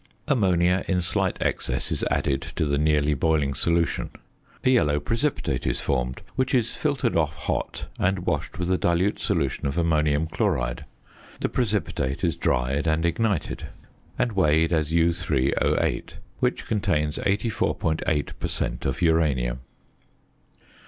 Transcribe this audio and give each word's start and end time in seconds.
Ammonia 0.27 0.83
in 0.87 0.99
slight 0.99 1.37
excess 1.41 1.91
is 1.91 2.01
added 2.09 2.41
to 2.55 2.65
the 2.65 2.79
nearly 2.79 3.13
boiling 3.13 3.53
solution. 3.53 4.09
A 4.63 4.71
yellow 4.71 4.99
precipitate 4.99 5.67
is 5.67 5.79
formed, 5.79 6.23
which 6.35 6.55
is 6.55 6.73
filtered 6.73 7.15
off 7.15 7.35
hot 7.35 7.85
and 7.99 8.25
washed 8.25 8.57
with 8.57 8.71
a 8.71 8.79
dilute 8.79 9.19
solution 9.19 9.67
of 9.67 9.77
ammonium 9.77 10.25
chloride. 10.25 10.85
The 11.39 11.49
precipitate 11.49 12.23
is 12.23 12.35
dried 12.35 12.87
and 12.87 13.05
ignited; 13.05 13.67
and 14.17 14.31
weighed 14.31 14.73
as 14.73 14.91
U_O_, 14.91 16.13
which 16.39 16.65
contains 16.65 17.19
84.8 17.19 18.29
per 18.39 18.47
cent. 18.47 18.85
of 18.87 19.03
uranium. 19.03 19.59